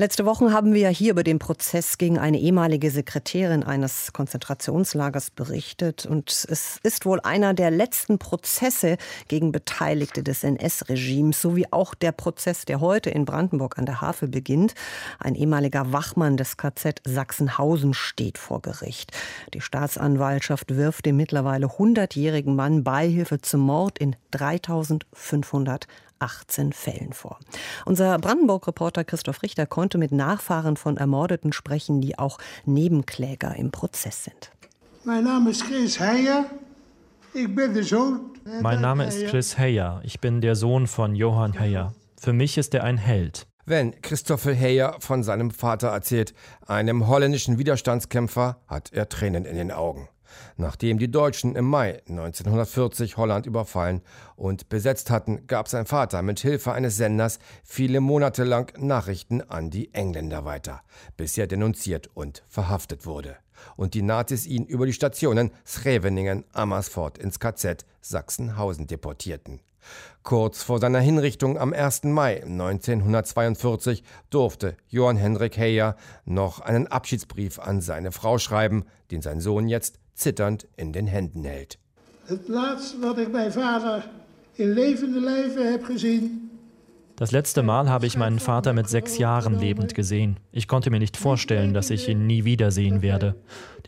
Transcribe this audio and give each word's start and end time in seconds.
Letzte 0.00 0.24
Woche 0.24 0.52
haben 0.52 0.74
wir 0.74 0.90
hier 0.90 1.10
über 1.10 1.24
den 1.24 1.40
Prozess 1.40 1.98
gegen 1.98 2.20
eine 2.20 2.38
ehemalige 2.38 2.88
Sekretärin 2.88 3.64
eines 3.64 4.12
Konzentrationslagers 4.12 5.32
berichtet. 5.32 6.06
Und 6.06 6.30
es 6.30 6.78
ist 6.84 7.04
wohl 7.04 7.18
einer 7.18 7.52
der 7.52 7.72
letzten 7.72 8.20
Prozesse 8.20 8.96
gegen 9.26 9.50
Beteiligte 9.50 10.22
des 10.22 10.44
NS-Regimes, 10.44 11.42
sowie 11.42 11.66
auch 11.72 11.96
der 11.96 12.12
Prozess, 12.12 12.64
der 12.64 12.80
heute 12.80 13.10
in 13.10 13.24
Brandenburg 13.24 13.76
an 13.76 13.86
der 13.86 14.00
Havel 14.00 14.28
beginnt. 14.28 14.76
Ein 15.18 15.34
ehemaliger 15.34 15.92
Wachmann 15.92 16.36
des 16.36 16.56
KZ 16.56 17.00
Sachsenhausen 17.04 17.92
steht 17.92 18.38
vor 18.38 18.62
Gericht. 18.62 19.10
Die 19.52 19.60
Staatsanwaltschaft 19.60 20.76
wirft 20.76 21.06
dem 21.06 21.16
mittlerweile 21.16 21.66
100-jährigen 21.66 22.54
Mann 22.54 22.84
Beihilfe 22.84 23.40
zum 23.40 23.62
Mord 23.62 23.98
in 23.98 24.14
3500 24.30 25.88
18 26.18 26.72
Fällen 26.72 27.12
vor. 27.12 27.38
Unser 27.84 28.18
Brandenburg-Reporter 28.18 29.04
Christoph 29.04 29.42
Richter 29.42 29.66
konnte 29.66 29.98
mit 29.98 30.12
Nachfahren 30.12 30.76
von 30.76 30.96
Ermordeten 30.96 31.52
sprechen, 31.52 32.00
die 32.00 32.18
auch 32.18 32.38
Nebenkläger 32.64 33.54
im 33.56 33.70
Prozess 33.70 34.24
sind. 34.24 34.50
Mein 35.04 35.24
Name 35.24 35.50
ist 35.50 35.64
Chris 35.64 35.98
Heyer. 36.00 36.46
Ich 37.34 37.54
bin 37.54 37.74
der 37.74 37.84
Sohn. 37.84 38.20
Mein 38.62 38.80
Name 38.80 39.06
ist 39.06 39.26
Chris 39.26 39.58
Heyer. 39.58 40.00
Ich 40.04 40.20
bin 40.20 40.40
der 40.40 40.56
Sohn 40.56 40.86
von 40.86 41.14
Johann 41.14 41.58
Heyer. 41.58 41.92
Für 42.20 42.32
mich 42.32 42.58
ist 42.58 42.74
er 42.74 42.84
ein 42.84 42.98
Held. 42.98 43.46
Wenn 43.64 44.00
Christoffel 44.00 44.56
Heyer 44.56 44.96
von 44.98 45.22
seinem 45.22 45.50
Vater 45.50 45.88
erzählt, 45.88 46.32
einem 46.66 47.06
holländischen 47.06 47.58
Widerstandskämpfer, 47.58 48.56
hat 48.66 48.92
er 48.92 49.08
Tränen 49.08 49.44
in 49.44 49.56
den 49.56 49.70
Augen 49.70 50.08
nachdem 50.56 50.98
die 50.98 51.10
Deutschen 51.10 51.56
im 51.56 51.64
Mai 51.64 52.02
1940 52.08 53.16
Holland 53.16 53.46
überfallen 53.46 54.02
und 54.36 54.68
besetzt 54.68 55.10
hatten, 55.10 55.46
gab 55.46 55.68
sein 55.68 55.86
Vater 55.86 56.22
mit 56.22 56.40
Hilfe 56.40 56.72
eines 56.72 56.96
Senders 56.96 57.38
viele 57.64 58.00
Monate 58.00 58.44
lang 58.44 58.72
Nachrichten 58.78 59.42
an 59.42 59.70
die 59.70 59.92
Engländer 59.94 60.44
weiter, 60.44 60.82
bis 61.16 61.36
er 61.38 61.46
denunziert 61.46 62.08
und 62.14 62.42
verhaftet 62.48 63.06
wurde 63.06 63.36
und 63.76 63.94
die 63.94 64.02
Nazis 64.02 64.46
ihn 64.46 64.64
über 64.64 64.86
die 64.86 64.92
Stationen 64.92 65.50
Scheveningen, 65.64 66.44
Amersfoort 66.52 67.18
ins 67.18 67.40
KZ 67.40 67.84
Sachsenhausen 68.00 68.86
deportierten. 68.86 69.60
Kurz 70.22 70.62
vor 70.62 70.80
seiner 70.80 71.00
Hinrichtung 71.00 71.56
am 71.56 71.72
1. 71.72 72.04
Mai 72.04 72.42
1942 72.42 74.02
durfte 74.28 74.76
Johann 74.88 75.16
Hendrik 75.16 75.56
Heyer 75.56 75.96
noch 76.24 76.60
einen 76.60 76.86
Abschiedsbrief 76.86 77.58
an 77.58 77.80
seine 77.80 78.12
Frau 78.12 78.38
schreiben, 78.38 78.84
den 79.10 79.22
sein 79.22 79.40
Sohn 79.40 79.68
jetzt 79.68 79.98
zitternd 80.18 80.66
in 80.76 80.92
den 80.92 81.06
Händen 81.06 81.44
hält. 81.44 81.78
Das 82.28 82.46
laatste, 82.46 83.00
was 83.00 83.18
ich 83.18 83.28
meinen 83.28 83.52
Vater 83.52 84.04
in 84.56 84.74
lebende 84.74 85.20
Leben 85.20 85.72
habe 85.72 85.92
gesehen. 85.92 86.50
Das 87.16 87.32
letzte 87.32 87.62
Mal 87.64 87.88
habe 87.88 88.06
ich 88.06 88.16
meinen 88.16 88.38
Vater 88.38 88.72
mit 88.72 88.88
sechs 88.88 89.18
Jahren 89.18 89.58
lebend 89.58 89.94
gesehen. 89.94 90.38
Ich 90.52 90.68
konnte 90.68 90.90
mir 90.90 91.00
nicht 91.00 91.16
vorstellen, 91.16 91.74
dass 91.74 91.90
ich 91.90 92.08
ihn 92.08 92.26
nie 92.26 92.44
wiedersehen 92.44 93.02
werde. 93.02 93.34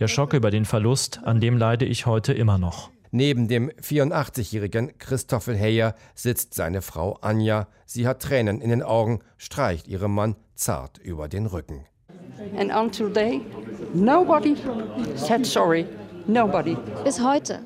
Der 0.00 0.08
Schock 0.08 0.32
über 0.32 0.50
den 0.50 0.64
Verlust, 0.64 1.20
an 1.22 1.40
dem 1.40 1.56
leide 1.56 1.84
ich 1.84 2.06
heute 2.06 2.32
immer 2.32 2.58
noch. 2.58 2.90
Neben 3.12 3.46
dem 3.46 3.70
84-jährigen 3.70 4.98
Christoffel 4.98 5.56
Heyer 5.56 5.94
sitzt 6.14 6.54
seine 6.54 6.82
Frau 6.82 7.18
Anja. 7.20 7.68
Sie 7.86 8.06
hat 8.08 8.22
Tränen 8.22 8.60
in 8.60 8.70
den 8.70 8.82
Augen, 8.82 9.20
streicht 9.36 9.86
ihrem 9.86 10.14
Mann 10.14 10.36
zart 10.54 10.98
über 10.98 11.28
den 11.28 11.46
Rücken. 11.46 11.84
And 12.56 12.72
until 12.72 13.08
today, 13.08 13.42
nobody 13.94 14.56
said 15.16 15.44
sorry. 15.44 15.86
Nobody. 16.30 16.76
Bis 17.02 17.20
heute. 17.20 17.58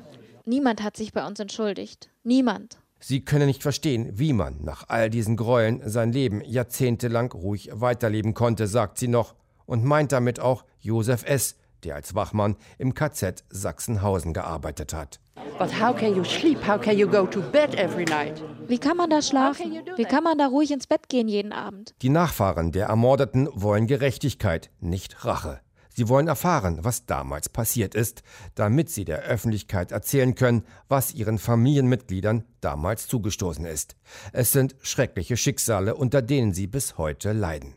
Niemand 0.43 0.81
hat 0.81 0.97
sich 0.97 1.13
bei 1.13 1.23
uns 1.27 1.39
entschuldigt. 1.39 2.09
Niemand. 2.23 2.79
Sie 2.99 3.23
können 3.23 3.45
nicht 3.45 3.61
verstehen, 3.61 4.09
wie 4.13 4.33
man 4.33 4.63
nach 4.63 4.85
all 4.87 5.11
diesen 5.11 5.37
Gräueln 5.37 5.87
sein 5.87 6.11
Leben 6.11 6.41
jahrzehntelang 6.43 7.31
ruhig 7.31 7.69
weiterleben 7.73 8.33
konnte, 8.33 8.65
sagt 8.65 8.97
sie 8.97 9.07
noch 9.07 9.35
und 9.67 9.85
meint 9.85 10.11
damit 10.11 10.39
auch 10.39 10.65
Josef 10.79 11.23
S., 11.25 11.57
der 11.83 11.93
als 11.93 12.15
Wachmann 12.15 12.55
im 12.79 12.95
KZ 12.95 13.43
Sachsenhausen 13.49 14.33
gearbeitet 14.33 14.95
hat. 14.95 15.19
Wie 18.67 18.77
kann 18.79 18.97
man 18.97 19.09
da 19.11 19.21
schlafen? 19.21 19.73
Wie 19.95 20.05
kann 20.05 20.23
man 20.23 20.39
da 20.39 20.47
ruhig 20.47 20.71
ins 20.71 20.87
Bett 20.87 21.07
gehen 21.07 21.27
jeden 21.27 21.53
Abend? 21.53 21.93
Die 22.01 22.09
Nachfahren 22.09 22.71
der 22.71 22.87
Ermordeten 22.87 23.47
wollen 23.53 23.85
Gerechtigkeit, 23.85 24.71
nicht 24.79 25.23
Rache. 25.23 25.59
Sie 25.97 26.09
wollen 26.09 26.27
erfahren, 26.27 26.79
was 26.81 27.05
damals 27.05 27.47
passiert 27.47 27.95
ist, 27.95 28.21
damit 28.53 28.89
sie 28.89 29.05
der 29.05 29.21
Öffentlichkeit 29.21 29.93
erzählen 29.93 30.35
können, 30.35 30.65
was 30.89 31.13
ihren 31.13 31.37
Familienmitgliedern 31.39 32.43
damals 32.59 33.07
zugestoßen 33.07 33.63
ist. 33.63 33.95
Es 34.33 34.51
sind 34.51 34.75
schreckliche 34.81 35.37
Schicksale, 35.37 35.95
unter 35.95 36.21
denen 36.21 36.53
sie 36.53 36.67
bis 36.67 36.97
heute 36.97 37.31
leiden. 37.31 37.75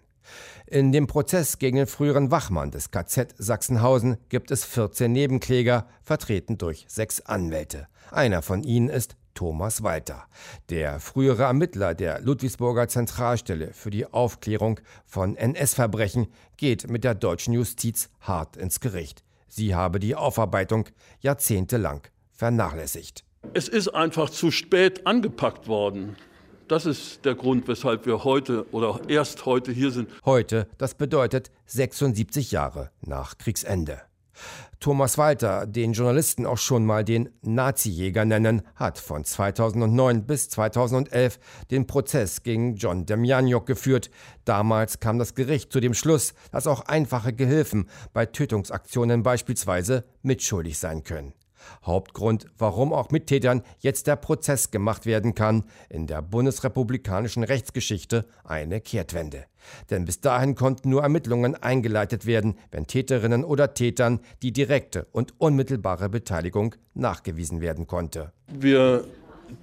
In 0.67 0.91
dem 0.91 1.07
Prozess 1.07 1.59
gegen 1.61 1.77
den 1.77 1.87
früheren 1.87 2.33
Wachmann 2.33 2.73
des 2.73 2.91
KZ 2.91 3.37
Sachsenhausen 3.39 4.17
gibt 4.29 4.51
es 4.51 4.65
14 4.65 5.13
Nebenkläger, 5.13 5.87
vertreten 6.03 6.59
durch 6.59 6.87
sechs 6.89 7.21
Anwälte. 7.21 7.87
Einer 8.11 8.43
von 8.43 8.65
ihnen 8.65 8.89
ist 8.89 9.17
Thomas 9.39 9.85
Walter, 9.85 10.27
der 10.69 10.99
frühere 10.99 11.45
Ermittler 11.45 11.95
der 11.95 12.21
Ludwigsburger 12.21 12.89
Zentralstelle 12.89 13.73
für 13.73 13.91
die 13.91 14.05
Aufklärung 14.05 14.81
von 15.07 15.37
NS-Verbrechen, 15.37 16.27
geht 16.57 16.91
mit 16.91 17.05
der 17.05 17.15
deutschen 17.15 17.55
Justiz 17.55 18.11
hart 18.21 18.57
ins 18.57 18.81
Gericht. 18.81 19.23
Sie 19.47 19.77
habe 19.77 20.01
die 20.01 20.17
Aufarbeitung 20.17 20.89
jahrzehntelang 21.21 22.01
vernachlässigt. 22.33 23.23
Es 23.55 23.69
ist 23.69 23.87
einfach 23.91 24.29
zu 24.29 24.51
spät 24.51 25.07
angepackt 25.07 25.69
worden. 25.69 26.17
Das 26.67 26.85
ist 26.85 27.25
der 27.25 27.37
Grund, 27.37 27.69
weshalb 27.69 28.07
wir 28.07 28.25
heute 28.25 28.67
oder 28.73 29.03
erst 29.07 29.47
heute 29.47 29.71
hier 29.71 29.93
sind. 29.93 30.11
Heute, 30.25 30.67
das 30.79 30.95
bedeutet 30.95 31.53
76 31.67 32.51
Jahre 32.51 32.91
nach 33.03 33.39
Kriegsende. 33.39 34.08
Thomas 34.81 35.19
Walter, 35.19 35.67
den 35.67 35.93
Journalisten 35.93 36.47
auch 36.47 36.59
schon 36.59 36.87
mal 36.87 37.05
den 37.05 37.31
Nazi-Jäger 37.43 38.25
nennen, 38.25 38.63
hat 38.77 38.99
von 38.99 39.25
2009 39.25 40.25
bis 40.25 40.49
2011 40.51 41.41
den 41.71 41.87
Prozess 41.87 42.43
gegen 42.45 42.77
John 42.77 43.05
Demjanjuk 43.05 43.67
geführt. 43.67 44.11
Damals 44.45 45.01
kam 45.01 45.19
das 45.19 45.35
Gericht 45.35 45.73
zu 45.73 45.81
dem 45.81 45.95
Schluss, 45.95 46.35
dass 46.53 46.69
auch 46.69 46.83
einfache 46.83 47.33
Gehilfen 47.33 47.89
bei 48.13 48.27
Tötungsaktionen 48.27 49.23
beispielsweise 49.23 50.05
mitschuldig 50.23 50.79
sein 50.79 51.03
können. 51.03 51.35
Hauptgrund, 51.85 52.47
warum 52.59 52.93
auch 52.93 53.11
mit 53.11 53.27
Tätern 53.27 53.63
jetzt 53.79 54.07
der 54.07 54.17
Prozess 54.17 54.71
gemacht 54.71 55.07
werden 55.07 55.35
kann, 55.35 55.65
in 55.89 56.07
der 56.07 56.23
bundesrepublikanischen 56.23 57.45
Rechtsgeschichte 57.45 58.27
eine 58.45 58.81
Kehrtwende. 58.81 59.45
Denn 59.91 60.05
bis 60.05 60.21
dahin 60.21 60.55
konnten 60.55 60.91
nur 60.91 61.03
Ermittlungen 61.03 61.55
eingeleitet 61.55 62.27
werden, 62.27 62.57
wenn 62.71 62.87
Täterinnen 62.87 63.45
oder 63.45 63.75
Tätern 63.75 64.21
die 64.43 64.53
direkte 64.53 65.07
und 65.13 65.35
unmittelbare 65.39 66.09
Beteiligung 66.09 66.75
nachgewiesen 66.95 67.61
werden 67.61 67.87
konnte. 67.87 68.33
Wir 68.49 69.05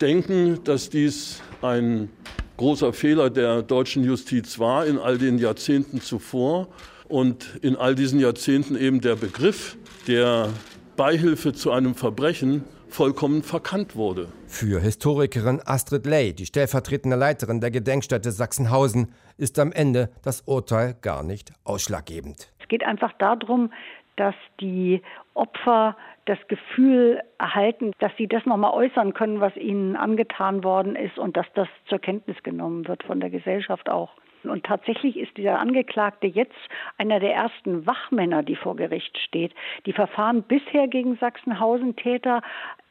denken, 0.02 0.64
dass 0.64 0.90
dies 0.90 1.42
ein 1.62 2.10
großer 2.58 2.94
Fehler 2.94 3.30
der 3.30 3.62
deutschen 3.62 4.04
Justiz 4.04 4.60
war 4.60 4.86
in 4.86 4.98
all 4.98 5.18
den 5.18 5.38
Jahrzehnten 5.38 6.02
zuvor 6.02 6.68
und 7.08 7.60
in 7.62 7.76
all 7.76 7.96
diesen 7.96 8.20
Jahrzehnten 8.20 8.76
eben 8.76 9.02
der 9.02 9.16
Begriff 9.16 9.78
der 10.08 10.50
Beihilfe 10.98 11.52
zu 11.52 11.72
einem 11.72 11.94
Verbrechen 11.94 12.64
vollkommen 12.88 13.44
verkannt 13.44 13.98
wurde. 13.98 14.30
Für 14.48 14.80
Historikerin 14.80 15.60
Astrid 15.66 16.06
Ley, 16.06 16.34
die 16.34 16.46
stellvertretende 16.46 17.18
Leiterin 17.18 17.60
der 17.60 17.72
Gedenkstätte 17.72 18.32
Sachsenhausen, 18.32 19.12
ist 19.38 19.60
am 19.60 19.74
Ende 19.74 20.10
das 20.24 20.42
Urteil 20.42 20.96
gar 21.02 21.24
nicht 21.24 21.52
ausschlaggebend. 21.66 22.50
Es 22.62 22.70
geht 22.70 22.86
einfach 22.86 23.12
darum, 23.20 23.74
dass 24.16 24.36
die 24.62 25.02
Opfer 25.34 25.98
das 26.26 26.40
Gefühl 26.48 27.20
erhalten, 27.38 27.92
dass 28.00 28.14
sie 28.18 28.28
das 28.28 28.46
nochmal 28.46 28.72
äußern 28.72 29.14
können, 29.14 29.42
was 29.42 29.56
ihnen 29.58 29.98
angetan 29.98 30.64
worden 30.64 30.96
ist 30.96 31.18
und 31.18 31.36
dass 31.36 31.46
das 31.56 31.68
zur 31.90 32.00
Kenntnis 32.00 32.42
genommen 32.44 32.88
wird 32.88 33.04
von 33.04 33.20
der 33.20 33.30
Gesellschaft 33.30 33.90
auch. 33.90 34.12
Und 34.50 34.66
tatsächlich 34.66 35.18
ist 35.18 35.36
dieser 35.38 35.60
Angeklagte 35.60 36.28
jetzt 36.28 36.56
einer 36.98 37.20
der 37.20 37.34
ersten 37.34 37.86
Wachmänner, 37.86 38.44
die 38.44 38.56
vor 38.56 38.76
Gericht 38.76 39.18
steht. 39.20 39.54
Die 39.86 39.94
Verfahren 39.94 40.44
bisher 40.44 40.88
gegen 40.88 41.18
Sachsenhausen-Täter 41.18 42.42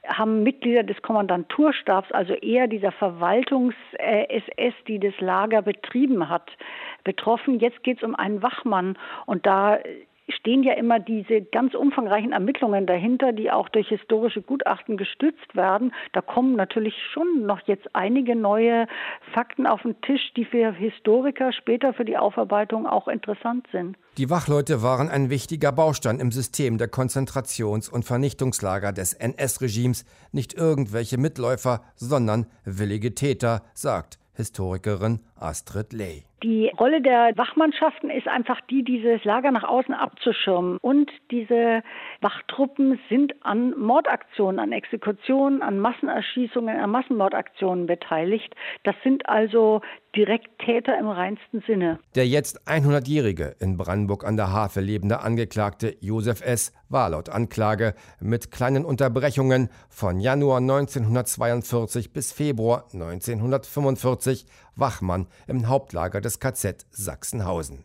haben 0.07 0.43
Mitglieder 0.43 0.83
des 0.83 1.01
Kommandanturstabs, 1.03 2.13
also 2.13 2.35
eher 2.35 2.67
dieser 2.67 2.93
Verwaltungs-SS, 2.93 4.75
die 4.87 4.99
das 4.99 5.19
Lager 5.21 5.63
betrieben 5.63 6.29
hat, 6.29 6.51
betroffen. 7.05 7.59
Jetzt 7.59 7.83
geht 7.83 7.99
es 7.99 8.03
um 8.03 8.15
einen 8.15 8.43
Wachmann 8.43 8.99
und 9.27 9.47
da 9.47 9.79
stehen 10.29 10.63
ja 10.63 10.75
immer 10.75 11.01
diese 11.01 11.43
ganz 11.43 11.75
umfangreichen 11.75 12.33
Ermittlungen 12.33 12.87
dahinter, 12.87 13.33
die 13.33 13.51
auch 13.51 13.69
durch 13.69 13.89
historische 13.89 14.43
Gutachten 14.43 14.97
gestützt 14.97 15.55
werden. 15.55 15.93
Da 16.13 16.21
kommen 16.21 16.57
natürlich 16.57 16.95
schon 17.13 17.47
noch 17.47 17.61
jetzt 17.67 17.95
einige 17.95 18.37
neue 18.37 18.87
Fakten 19.33 19.67
auf 19.67 19.83
den 19.83 20.01
Tisch, 20.03 20.33
die 20.37 20.45
für 20.45 20.73
Historiker 20.73 21.53
später 21.53 21.93
für 21.93 22.05
die 22.05 22.17
Aufarbeitung 22.17 22.87
auch 22.87 23.09
interessant 23.09 23.67
sind. 23.73 23.97
Die 24.17 24.31
Wachleute 24.31 24.83
waren 24.83 25.09
ein 25.09 25.29
wichtiger 25.29 25.73
Baustein 25.73 26.21
im 26.21 26.31
System 26.31 26.79
der 26.79 26.89
Konzentrations- 26.89 27.91
und 27.91 28.05
Vernichtungslager 28.05 28.93
des 28.93 29.13
NS-Regimes, 29.15 30.05
nicht 30.33 30.55
irgendwelche 30.55 31.19
Mitläufer, 31.19 31.83
sondern 31.97 32.47
willige 32.65 33.15
Täter, 33.15 33.63
sagt 33.75 34.19
Historikerin 34.35 35.21
Astrid 35.37 35.93
Ley. 35.93 36.25
Die 36.45 36.71
Rolle 36.79 37.01
der 37.01 37.33
Wachmannschaften 37.37 38.11
ist 38.11 38.29
einfach 38.29 38.61
die, 38.69 38.85
dieses 38.85 39.25
Lager 39.25 39.51
nach 39.51 39.65
außen 39.65 39.95
abzuschirmen. 39.95 40.77
Und 40.83 41.11
diese 41.31 41.83
Wachtruppen 42.21 43.01
sind 43.09 43.33
an 43.43 43.71
Mordaktionen, 43.79 44.61
an 44.61 44.73
Exekutionen, 44.73 45.63
an 45.63 45.79
Massenerschießungen, 45.79 46.79
an 46.79 46.91
Massenmordaktionen 46.91 47.87
beteiligt. 47.87 48.55
Das 48.83 48.95
sind 49.03 49.27
also 49.27 49.81
direkt 50.15 50.59
Täter 50.59 50.99
im 50.99 51.09
reinsten 51.09 51.63
Sinne. 51.67 51.99
Der 52.15 52.27
jetzt 52.27 52.69
100-jährige 52.69 53.57
in 53.59 53.79
Brandenburg 53.79 54.27
an 54.27 54.37
der 54.37 54.53
Havel 54.53 54.85
lebende 54.85 55.21
Angeklagte 55.21 55.97
Josef 56.01 56.43
S. 56.43 56.75
war 56.91 57.09
laut 57.09 57.31
Anklage 57.31 57.95
mit 58.21 58.51
kleinen 58.51 58.85
Unterbrechungen 58.85 59.71
von 59.89 60.21
Januar 60.21 60.59
1942 60.59 62.13
bis 62.13 62.33
Februar 62.33 62.85
1945 62.93 64.45
Wachmann 64.77 65.27
im 65.47 65.69
Hauptlager 65.69 66.21
des 66.21 66.41
KZ 66.41 66.87
Sachsenhausen. 66.91 67.85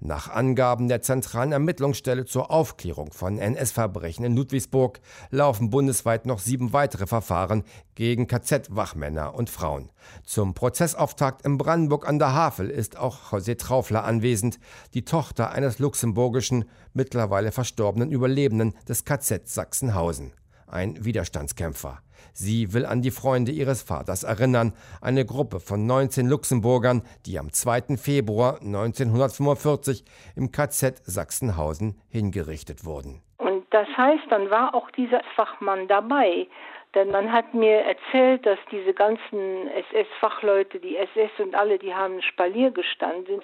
Nach 0.00 0.28
Angaben 0.28 0.88
der 0.88 1.02
Zentralen 1.02 1.52
Ermittlungsstelle 1.52 2.24
zur 2.24 2.50
Aufklärung 2.50 3.12
von 3.12 3.38
NS-Verbrechen 3.38 4.24
in 4.24 4.36
Ludwigsburg 4.36 5.00
laufen 5.30 5.70
bundesweit 5.70 6.26
noch 6.26 6.38
sieben 6.38 6.72
weitere 6.72 7.06
Verfahren 7.06 7.64
gegen 7.94 8.26
KZ-Wachmänner 8.26 9.34
und 9.34 9.50
Frauen. 9.50 9.90
Zum 10.24 10.54
Prozessauftakt 10.54 11.44
in 11.44 11.58
Brandenburg 11.58 12.08
an 12.08 12.18
der 12.18 12.34
Havel 12.34 12.70
ist 12.70 12.96
auch 12.96 13.32
José 13.32 13.58
Traufler 13.58 14.04
anwesend, 14.04 14.58
die 14.94 15.04
Tochter 15.04 15.50
eines 15.50 15.78
luxemburgischen, 15.78 16.64
mittlerweile 16.92 17.52
verstorbenen 17.52 18.10
Überlebenden 18.10 18.74
des 18.88 19.04
KZ 19.04 19.48
Sachsenhausen. 19.48 20.32
Ein 20.70 21.04
Widerstandskämpfer. 21.04 21.98
Sie 22.32 22.72
will 22.72 22.86
an 22.86 23.02
die 23.02 23.10
Freunde 23.10 23.52
ihres 23.52 23.82
Vaters 23.82 24.22
erinnern, 24.22 24.72
eine 25.00 25.24
Gruppe 25.24 25.60
von 25.60 25.86
19 25.86 26.28
Luxemburgern, 26.28 27.02
die 27.26 27.38
am 27.38 27.52
2. 27.52 27.96
Februar 27.96 28.60
1945 28.60 30.04
im 30.36 30.52
KZ 30.52 31.02
Sachsenhausen 31.04 32.00
hingerichtet 32.08 32.84
wurden. 32.84 33.20
Und 33.38 33.64
das 33.70 33.88
heißt, 33.96 34.24
dann 34.30 34.50
war 34.50 34.74
auch 34.74 34.90
dieser 34.92 35.22
Fachmann 35.34 35.88
dabei. 35.88 36.46
Denn 36.94 37.10
man 37.10 37.32
hat 37.32 37.54
mir 37.54 37.82
erzählt, 37.82 38.44
dass 38.44 38.58
diese 38.72 38.92
ganzen 38.92 39.68
SS-Fachleute, 39.92 40.80
die 40.80 40.96
SS 40.96 41.30
und 41.38 41.54
alle, 41.54 41.78
die 41.78 41.94
haben 41.94 42.20
Spalier 42.20 42.72
gestanden. 42.72 43.40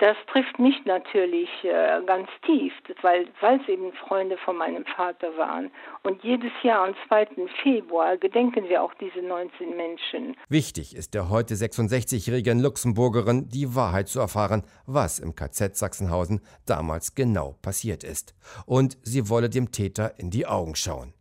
Das 0.00 0.16
trifft 0.30 0.58
mich 0.58 0.84
natürlich 0.84 1.48
äh, 1.64 2.00
ganz 2.06 2.28
tief, 2.44 2.72
weil 3.02 3.28
es 3.40 3.68
eben 3.68 3.92
Freunde 3.92 4.36
von 4.38 4.56
meinem 4.56 4.84
Vater 4.84 5.36
waren. 5.36 5.70
Und 6.02 6.22
jedes 6.22 6.52
Jahr 6.62 6.86
am 6.86 6.94
2. 7.08 7.28
Februar 7.62 8.16
gedenken 8.16 8.68
wir 8.68 8.82
auch 8.82 8.94
diese 8.94 9.20
19 9.20 9.76
Menschen. 9.76 10.36
Wichtig 10.48 10.94
ist 10.94 11.14
der 11.14 11.30
heute 11.30 11.54
66-jährigen 11.54 12.60
Luxemburgerin 12.60 13.48
die 13.48 13.74
Wahrheit 13.74 14.08
zu 14.08 14.20
erfahren, 14.20 14.62
was 14.86 15.18
im 15.18 15.34
KZ 15.34 15.76
Sachsenhausen 15.76 16.40
damals 16.66 17.14
genau 17.14 17.56
passiert 17.62 18.04
ist. 18.04 18.34
Und 18.66 18.98
sie 19.02 19.28
wolle 19.28 19.48
dem 19.48 19.72
Täter 19.72 20.12
in 20.18 20.30
die 20.30 20.46
Augen 20.46 20.76
schauen. 20.76 21.14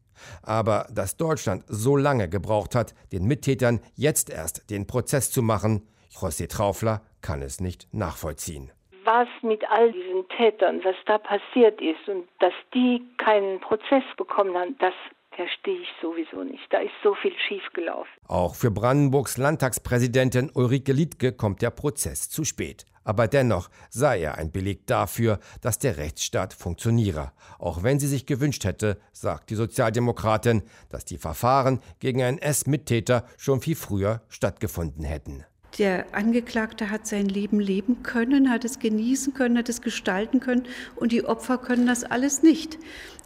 Aber 0.44 0.88
dass 0.92 1.18
Deutschland 1.18 1.64
so 1.68 1.96
lange 1.96 2.30
gebraucht 2.30 2.76
hat, 2.76 2.94
den 3.12 3.26
Mittätern 3.26 3.80
jetzt 3.96 4.30
erst 4.30 4.70
den 4.70 4.88
Prozess 4.88 5.32
zu 5.32 5.42
machen, 5.42 5.88
José 6.14 6.50
Traufler 6.50 7.02
kann 7.22 7.42
es 7.42 7.60
nicht 7.60 7.88
nachvollziehen. 7.94 8.72
Was 9.04 9.28
mit 9.42 9.64
all 9.70 9.92
diesen 9.92 10.28
Tätern, 10.36 10.82
was 10.84 10.96
da 11.06 11.18
passiert 11.18 11.80
ist 11.82 12.10
und 12.10 12.28
dass 12.40 12.54
die 12.74 13.02
keinen 13.18 13.60
Prozess 13.62 14.04
bekommen 14.18 14.56
haben, 14.56 14.76
das 14.80 14.94
verstehe 15.32 15.80
ich 15.80 15.88
sowieso 16.02 16.44
nicht. 16.44 16.64
Da 16.72 16.80
ist 16.80 16.92
so 17.04 17.16
viel 17.16 17.34
schiefgelaufen. 17.48 18.12
Auch 18.28 18.56
für 18.56 18.72
Brandenburgs 18.72 19.38
Landtagspräsidentin 19.38 20.52
Ulrike 20.54 20.92
Liedke 20.92 21.32
kommt 21.32 21.62
der 21.62 21.70
Prozess 21.70 22.30
zu 22.30 22.44
spät. 22.44 22.86
Aber 23.08 23.30
dennoch 23.30 23.70
sei 23.90 24.20
er 24.20 24.36
ein 24.36 24.52
Beleg 24.52 24.86
dafür, 24.86 25.40
dass 25.62 25.80
der 25.80 25.96
Rechtsstaat 25.96 26.54
funktioniere. 26.54 27.32
Auch 27.58 27.82
wenn 27.82 28.02
sie 28.02 28.08
sich 28.08 28.26
gewünscht 28.26 28.66
hätte, 28.66 29.00
sagt 29.14 29.50
die 29.50 29.56
Sozialdemokratin, 29.56 30.64
dass 30.90 31.06
die 31.06 31.18
Verfahren 31.18 31.80
gegen 32.00 32.20
NS-Mittäter 32.20 33.24
schon 33.38 33.62
viel 33.62 33.78
früher 33.78 34.24
stattgefunden 34.28 35.06
hätten. 35.06 35.46
Der 35.78 36.08
Angeklagte 36.12 36.90
hat 36.90 37.06
sein 37.06 37.28
Leben 37.28 37.60
leben 37.60 38.02
können, 38.02 38.50
hat 38.50 38.66
es 38.66 38.80
genießen 38.80 39.36
können, 39.36 39.60
hat 39.60 39.70
es 39.70 39.84
gestalten 39.84 40.40
können 40.40 40.64
und 40.96 41.12
die 41.12 41.24
Opfer 41.24 41.60
können 41.60 41.86
das 41.86 42.04
alles 42.04 42.42
nicht. 42.42 42.80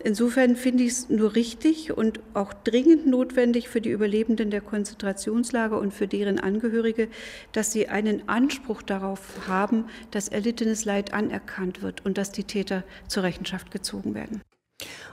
Insofern 0.04 0.58
finde 0.58 0.84
ich 0.84 0.92
es 0.92 1.10
nur 1.10 1.36
richtig 1.36 1.96
und 1.96 2.20
auch 2.34 2.54
dringend 2.54 3.08
notwendig 3.08 3.70
für 3.70 3.80
die 3.80 3.92
Überlebenden 3.92 4.50
der 4.50 4.60
Konzentrationslager 4.60 5.80
und 5.80 5.94
für 5.94 6.08
deren 6.08 6.40
Angehörige, 6.40 7.08
dass 7.54 7.72
sie 7.72 7.88
einen 7.88 8.28
Anspruch 8.28 8.82
darauf 8.82 9.48
haben, 9.48 9.86
dass 10.10 10.28
erlittenes 10.28 10.84
Leid 10.84 11.14
anerkannt 11.14 11.82
wird 11.82 12.04
und 12.06 12.18
dass 12.18 12.34
die 12.34 12.44
Täter 12.44 12.84
zur 13.08 13.24
Rechenschaft 13.24 13.72
gezogen 13.72 14.14
werden. 14.14 14.42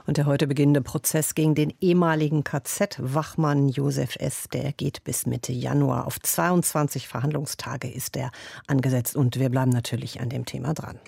Und 0.05 0.17
der 0.17 0.25
heute 0.25 0.47
beginnende 0.47 0.81
Prozess 0.81 1.35
gegen 1.35 1.55
den 1.55 1.73
ehemaligen 1.81 2.43
KZ-Wachmann 2.43 3.69
Josef 3.69 4.15
S., 4.15 4.45
der 4.51 4.73
geht 4.73 5.03
bis 5.03 5.25
Mitte 5.25 5.51
Januar. 5.51 6.07
Auf 6.07 6.19
22 6.19 7.07
Verhandlungstage 7.07 7.89
ist 7.89 8.17
er 8.17 8.31
angesetzt 8.67 9.15
und 9.15 9.39
wir 9.39 9.49
bleiben 9.49 9.71
natürlich 9.71 10.21
an 10.21 10.29
dem 10.29 10.45
Thema 10.45 10.73
dran. 10.73 10.99